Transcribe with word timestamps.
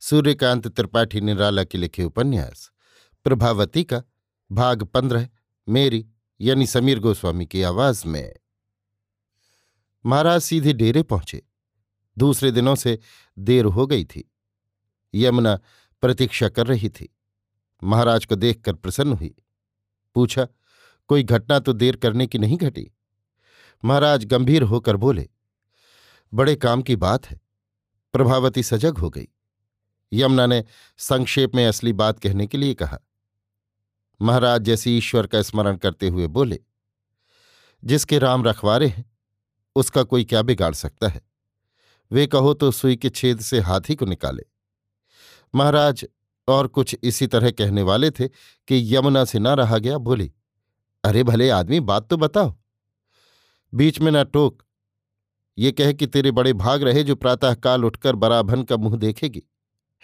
सूर्यकांत 0.00 0.68
त्रिपाठी 0.68 1.20
निराला 1.20 1.64
के 1.64 1.78
लिखे 1.78 2.04
उपन्यास। 2.04 2.70
प्रभावती 3.24 3.84
का 3.84 4.02
भाग 4.52 4.82
पंद्रह, 4.82 5.28
मेरी, 5.68 6.06
यानी 6.40 6.66
समीर 6.66 6.98
गोस्वामी 6.98 7.46
की 7.46 7.62
आवाज़ 7.62 8.06
में। 8.06 8.36
महाराज 10.06 10.40
सीधे 10.40 10.72
डेरे 10.72 11.02
पहुँचे। 11.02 11.42
दूसरे 12.18 12.50
दिनों 12.50 12.74
से 12.74 12.98
देर 13.38 13.64
हो 13.64 13.86
गई 13.86 14.04
थी। 14.04 14.32
यमुना 15.14 15.60
प्रतीक्षा 16.00 16.48
कर 16.48 16.66
रही 16.66 16.88
थी। 16.88 17.16
महाराज 17.82 18.24
को 18.26 18.36
देखकर 18.36 18.74
प्रसन्न 18.74 19.12
हुई। 19.12 19.34
पूछा, 20.14 20.46
कोई 21.08 21.22
घटना 21.22 21.58
तो 21.58 21.72
देर 21.72 21.96
करने 21.96 22.26
की 22.26 22.38
नहीं 22.38 22.56
घटी? 22.56 22.90
महाराज 23.84 24.24
गंभीर 24.24 24.62
होकर 24.62 24.96
बोले, 24.96 25.28
बड़े 26.34 26.56
काम 26.56 26.82
की 26.82 26.96
बात 26.96 27.26
है। 27.26 27.40
प्रभावती 28.12 28.62
सजग 28.62 28.98
हो 28.98 29.10
गई। 29.10 29.28
यमुना 30.12 30.46
ने 30.46 30.64
संक्षेप 30.98 31.54
में 31.54 31.66
असली 31.66 31.92
बात 31.92 32.18
कहने 32.18 32.46
के 32.46 32.58
लिए 32.58 32.74
कहा। 32.74 32.98
महाराज 34.20 34.62
जैसे 34.62 34.90
ईश्वर 34.90 35.26
का 35.26 35.42
स्मरण 35.42 35.76
करते 35.76 36.08
हुए 36.08 36.26
बोले, 36.26 36.60
जिसके 37.84 38.18
राम 38.18 38.44
रखवारे 38.44 38.86
हैं, 38.86 39.04
उसका 39.76 40.02
कोई 40.02 40.24
क्या 40.24 40.42
बिगाड़ 40.42 40.74
सकता 40.74 41.08
है? 41.08 41.22
वे 42.10 42.26
कहो 42.26 42.54
तो 42.54 42.70
सुई 42.70 42.96
के 42.96 43.10
छेद 43.10 43.40
से 43.40 43.60
हाथी 43.60 43.94
को 43.94 44.06
निकाले। 44.06 44.42
महाराज 45.54 46.06
और 46.48 46.66
कुछ 46.66 46.96
इसी 47.02 47.26
तरह 47.26 47.50
कहने 47.50 47.82
वाले 47.82 48.10
थे 48.10 48.28
कि 48.68 48.96
यमुना 48.96 49.24
से 49.24 49.38
ना 49.38 49.54
रहा 49.54 49.78
गया, 49.78 49.98
बोली, 49.98 50.32
अरे 51.04 51.22
भले 51.22 51.50
आदमी, 51.50 51.80
बात 51.80 52.08
तो 52.08 52.16
बताओ। 52.16 52.56
बीच 53.74 54.00
में 54.00 54.12
ना 54.12 54.22
टोक। 54.24 54.62
ये 55.58 55.72
कह 55.72 55.92
कि 55.92 56.06
तेरे 56.06 56.30
बड़े 56.30 56.52
भाग 56.52 56.82
रहे 56.82 57.02
जो 57.02 57.14
प्रातःकाल 57.16 57.84
उठकर 57.84 58.16
बराभन 58.16 58.62
का 58.62 58.76
मुँह 58.76 58.96
देखेगी। 58.96 59.42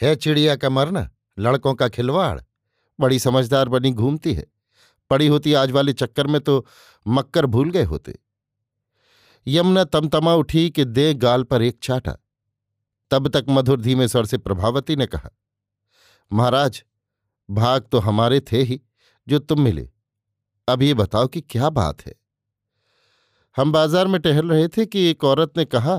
है 0.01 0.15
चिड़िया 0.17 0.57
का 0.57 0.71
मरना, 0.71 1.09
लड़कों 1.39 1.75
का 1.75 1.89
खिलवाड़। 1.89 2.41
बड़ी 2.99 3.19
समझदार 3.19 3.69
बनी 3.69 3.91
घूमती 3.93 4.35
है। 4.35 4.47
पड़ी 5.11 5.27
होती 5.27 5.53
आज 5.55 5.71
वाले 5.71 5.93
चक्कर 5.93 6.27
में 6.27 6.41
तो 6.41 6.65
मक्कर 7.07 7.47
भूल 7.47 7.71
गए 7.71 7.85
होते। 7.85 8.19
यमुना 9.47 9.85
तमतमा 9.85 10.35
उठी 10.35 10.69
कि 10.71 10.85
दे 10.85 11.13
गाल 11.15 11.43
पर 11.43 11.63
एक 11.63 11.79
चाटा। 11.83 12.17
तब 13.11 13.29
तक 13.29 13.47
मधुर 13.49 13.81
धीमे 13.81 14.09
स्वर 14.09 14.27
से 14.27 14.39
प्रभावती 14.39 14.97
ने 14.97 15.07
कहा, 15.07 15.31
महाराज, 16.31 16.83
भाग 17.49 17.87
तो 17.93 17.99
हमारे 17.99 18.41
थे 18.43 18.63
ही, 18.63 18.81
जो 19.27 19.39
तुम 19.39 19.61
मिले। 19.61 19.89
अब 20.69 20.83
ये 20.83 20.95
बताओ 20.95 21.27
कि 21.27 21.41
क्या 21.41 21.71
बात 21.71 22.07
है? 22.07 22.15
हम 23.57 23.73
बाज़ार 23.73 24.07
में 24.07 24.21
टहल 24.21 24.49
रहे 24.49 24.69
थे 24.69 24.87
कि 24.87 25.05
एक 25.11 25.25
औरत 25.25 25.53
ने 25.57 25.65
कहा 25.65 25.97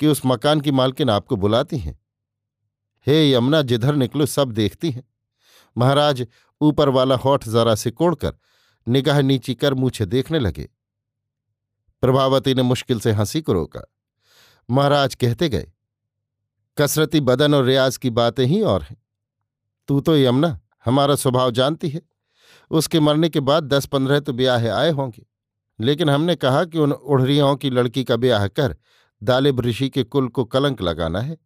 कि 0.00 0.06
उस 0.06 0.22
मकान 0.26 0.60
की 0.60 0.70
मालकिन 0.70 1.10
आपको 1.10 1.36
बुलाती 1.36 1.78
हैं। 1.78 1.98
हे 3.06 3.32
यमुना, 3.32 3.62
जिधर 3.62 3.94
निकलो, 3.94 4.26
सब 4.26 4.52
देखती 4.52 4.90
हैं। 4.90 5.04
महाराज, 5.76 6.26
ऊपर 6.60 6.88
वाला 6.88 7.16
होठ 7.16 7.48
जरा 7.48 7.74
से 7.74 7.90
कोड़कर 7.90 8.34
निगाह 8.88 9.20
नीची 9.20 9.54
कर 9.54 9.74
मुझे 9.74 10.06
देखने 10.06 10.38
लगे। 10.38 10.68
प्रभावती 12.00 12.54
ने 12.54 12.62
मुश्किल 12.62 13.00
से 13.00 13.12
हँसी 13.12 13.40
को 13.40 13.52
रोका। 13.52 13.92
महाराज 14.70 15.14
कहते 15.14 15.48
गए, 15.48 15.72
कसरती 16.78 17.20
बदन 17.20 17.54
और 17.54 17.64
रियाज 17.64 17.96
की 17.96 18.10
बातें 18.10 18.46
ही 18.46 18.62
और 18.62 18.82
हैं। 18.82 19.02
तू 19.88 20.00
तो 20.00 20.16
यमुना, 20.16 20.60
हमारा 20.84 21.14
स्वभाव 21.14 21.50
जानती 21.50 21.88
है। 21.88 22.02
उसके 22.70 23.00
मरने 23.00 23.28
के 23.28 23.40
बाद 23.40 23.64
दस 23.64 23.86
पंद्रह 23.86 24.20
तो 24.20 24.32
ब्याह 24.32 24.72
आए 24.72 24.90
होंगे। 24.90 25.26
लेकिन 25.80 26.10
हमने 26.10 26.34
कहा 26.36 26.64
कि 26.64 26.78
उन 26.78 26.92
उड़रियाओं 26.92 27.56
की 27.56 27.70
लड़की 27.70 28.04
का 28.04 28.16
ब्याह 28.16 28.48
कर 28.48 28.76
दालिब 29.22 29.60
ऋषि 29.60 29.88
के 29.88 30.02
कुल 30.02 30.28
को 30.28 30.44
कलंक 30.44 30.82
लगाना 30.82 31.20
है। 31.20 31.36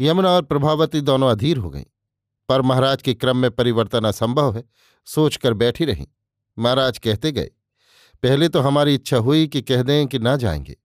यमुना 0.00 0.30
और 0.30 0.42
प्रभावती 0.42 1.00
दोनों 1.00 1.30
अधीर 1.30 1.56
हो 1.56 1.70
गईं। 1.70 1.84
पर 2.48 2.62
महाराज 2.62 3.02
के 3.02 3.14
क्रम 3.14 3.36
में 3.36 3.50
परिवर्तन 3.50 4.04
असंभव 4.04 4.56
है, 4.56 4.64
सोचकर 5.06 5.54
बैठी 5.54 5.84
रहीं। 5.84 6.06
महाराज 6.58 6.98
कहते 6.98 7.32
गए, 7.32 7.50
पहले 8.22 8.48
तो 8.48 8.60
हमारी 8.60 8.94
इच्छा 8.94 9.16
हुई 9.16 9.46
कि 9.46 9.62
कह 9.62 9.82
दें 9.82 10.06
कि 10.06 10.18
ना 10.18 10.36
जाएँगे। 10.36 10.76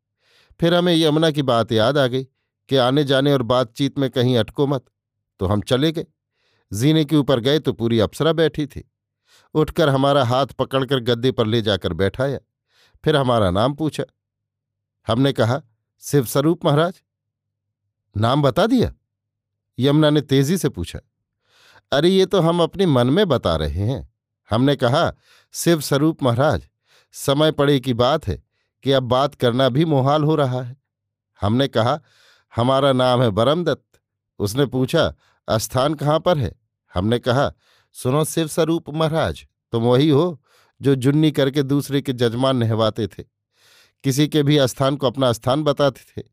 फिर 0.59 0.73
हमें 0.73 0.95
यमुना 0.95 1.31
की 1.31 1.41
बात 1.41 1.71
याद 1.71 1.97
आ 1.97 2.07
गई 2.07 2.23
कि 2.69 2.75
आने 2.75 3.03
जाने 3.03 3.33
और 3.33 3.41
बातचीत 3.41 3.99
में 3.99 4.09
कहीं 4.09 4.37
अटको 4.37 4.67
मत। 4.67 4.85
तो 5.39 5.45
हम 5.45 5.61
चले 5.61 5.91
गए। 5.91 6.05
जीने 6.71 7.05
के 7.05 7.15
ऊपर 7.15 7.39
गए 7.39 7.59
तो 7.59 7.73
पूरी 7.73 7.99
अप्सरा 7.99 8.33
बैठी 8.33 8.65
थी। 8.65 8.91
उठकर 9.53 9.89
हमारा 9.89 10.23
हाथ 10.23 10.47
पकड़कर 10.47 10.99
गद्दे 10.99 11.31
पर 11.31 11.45
ले 11.45 11.61
जाकर 11.61 11.93
बैठाया। 11.93 12.39
फिर 13.03 13.15
हमारा 13.15 13.51
नाम 13.51 13.73
पूछा, 13.73 14.03
हमने 15.07 15.33
कहा, 15.33 15.61
शिवस्वरूप 16.01 16.65
महाराज 16.65 17.01
नाम 18.17 18.41
बता 18.41 18.65
दिया। 18.67 18.93
यमुना 19.79 20.09
ने 20.09 20.21
तेज़ी 20.21 20.57
से 20.57 20.69
पूछा, 20.69 20.99
अरे, 21.91 22.09
ये 22.09 22.25
तो 22.25 22.41
हम 22.41 22.61
अपने 22.63 22.85
मन 22.85 23.07
में 23.07 23.27
बता 23.27 23.55
रहे 23.55 23.83
हैं। 23.83 24.09
हमने 24.49 24.75
कहा 24.75 25.13
शिव 25.53 25.81
स्वरूप 25.81 26.23
महाराज, 26.23 26.67
समय 27.13 27.51
पड़े 27.51 27.79
की 27.79 27.93
बात 27.93 28.27
है 28.27 28.43
कि 28.83 28.91
अब 28.91 29.03
बात 29.03 29.35
करना 29.35 29.69
भी 29.69 29.85
मोहाल 29.85 30.23
हो 30.23 30.35
रहा 30.35 30.61
है। 30.61 30.77
हमने 31.41 31.67
कहा, 31.67 31.99
हमारा 32.55 32.93
नाम 32.93 33.21
है 33.21 33.29
बरमदत्त। 33.29 33.99
उसने 34.39 34.65
पूछा, 34.65 35.13
स्थान 35.47 35.93
कहाँ 35.93 36.19
पर 36.19 36.37
है? 36.37 36.55
हमने 36.93 37.19
कहा, 37.19 37.51
सुनो 37.93 38.23
शिव 38.25 38.47
स्वरूप 38.47 38.89
महाराज, 38.89 39.45
तुम 39.71 39.83
वही 39.83 40.09
हो 40.09 40.41
जो 40.81 40.95
जुन्नी 40.95 41.31
करके 41.31 41.63
दूसरे 41.63 42.01
के 42.01 42.13
जजमान 42.13 42.57
नहवाते 42.57 43.07
थे। 43.07 43.23
किसी 44.03 44.27
के 44.27 44.43
भी 44.43 44.67
स्थान 44.67 44.95
को 44.95 45.07
अपना 45.07 45.31
स्थान 45.31 45.63
बताते 45.63 46.01
थे। 46.11 46.25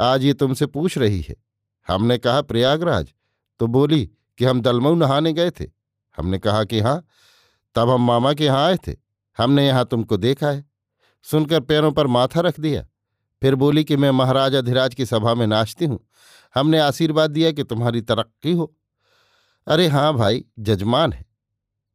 आज 0.00 0.24
ये 0.24 0.32
तुमसे 0.32 0.66
पूछ 0.66 0.98
रही 0.98 1.20
है। 1.20 1.36
हमने 1.88 2.18
कहा, 2.18 2.42
प्रयागराज। 2.42 3.12
तो 3.58 3.66
बोली 3.66 4.10
कि 4.38 4.44
हम 4.44 4.60
दलमऊ 4.60 4.94
नहाने 4.94 5.32
गए 5.32 5.50
थे। 5.50 5.66
हमने 6.16 6.38
कहा 6.38 6.64
कि 6.64 6.80
हाँ। 6.80 7.06
तब 7.74 7.90
हम 7.90 8.00
मामा 8.00 8.32
के 8.32 8.44
यहाँ 8.44 8.66
आए 8.66 8.76
थे। 8.76 8.96
हमने 9.38 9.66
यहाँ 9.66 9.84
तुमको 9.84 10.16
देखा 10.16 10.48
है। 10.48 10.70
सुनकर 11.22 11.60
पैरों 11.60 11.92
पर 11.92 12.06
माथा 12.06 12.40
रख 12.40 12.60
दिया। 12.60 12.86
फिर 13.42 13.54
बोली 13.54 13.84
कि 13.84 13.96
मैं 13.96 14.10
महाराज 14.10 14.54
अधिराज 14.54 14.94
की 14.94 15.06
सभा 15.06 15.34
में 15.34 15.46
नाचती 15.46 15.84
हूँ। 15.84 16.08
हमने 16.54 16.78
आशीर्वाद 16.78 17.30
दिया 17.30 17.52
कि 17.52 17.64
तुम्हारी 17.64 18.00
तरक्की 18.00 18.52
हो। 18.52 18.74
अरे 19.66 19.86
हाँ 19.86 20.14
भाई, 20.14 20.44
जजमान 20.58 21.12
है। 21.12 21.26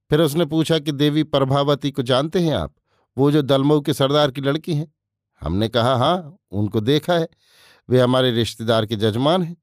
फिर 0.09 0.21
उसने 0.21 0.45
पूछा 0.45 0.79
कि 0.79 0.91
देवी 0.91 1.23
प्रभावती 1.23 1.91
को 1.91 2.01
जानते 2.01 2.39
हैं 2.39 2.53
आप? 2.53 2.75
वो 3.17 3.31
जो 3.31 3.41
दलमऊ 3.41 3.81
के 3.81 3.93
सरदार 3.93 4.31
की 4.31 4.41
लड़की 4.41 4.73
हैं। 4.73 4.93
हमने 5.41 5.67
कहा 5.67 5.95
हाँ 5.95 6.37
उनको 6.51 6.81
देखा 6.81 7.13
है। 7.13 7.27
वे 7.89 7.99
हमारे 8.01 8.31
रिश्तेदार 8.31 8.85
के 8.85 8.95
जजमान 8.95 9.43
हैं। 9.43 9.62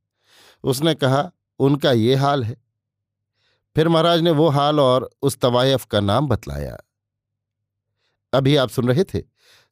उसने 0.64 0.94
कहा, 0.94 1.30
उनका 1.58 1.92
ये 1.92 2.14
हाल 2.14 2.44
है। 2.44 2.62
फिर 3.76 3.88
महाराज 3.88 4.20
ने 4.20 4.30
वो 4.30 4.48
हाल 4.48 4.80
और 4.80 5.10
उस 5.22 5.38
तवायफ 5.38 5.84
का 5.84 6.00
नाम 6.00 6.28
बतलाया। 6.28 6.78
अभी 8.32 8.56
आप 8.56 8.68
सुन 8.68 8.88
रहे 8.88 9.04
थे 9.04 9.22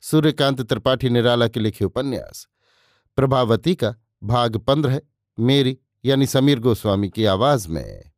सूर्यकांत 0.01 0.63
त्रिपाठी 0.63 1.09
निराला 1.11 1.49
के 1.49 1.61
लिखे 1.61 1.85
उपन्यास। 1.85 2.49
प्रभावती 3.17 3.75
का 3.75 3.95
भाग 4.23 4.57
पंद्रह, 4.57 5.01
मेरी 5.41 5.79
यानी 6.05 6.27
समीर 6.27 6.61
गोस्वामी 6.61 7.09
की 7.09 7.25
आवाज़ 7.25 7.69
में। 7.69 8.11